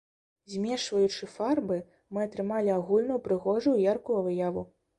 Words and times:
Змешваючы 0.53 1.29
фарбы, 1.35 1.77
мы 2.17 2.25
атрымалі 2.27 2.73
агульную 2.79 3.23
прыгожую 3.29 3.77
і 3.77 3.87
яркую 3.95 4.19
выяву. 4.29 4.69